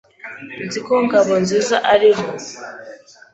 Nzi 0.65 0.79
ko 0.85 0.93
Ngabonziza 1.05 1.77
ariho. 1.93 2.25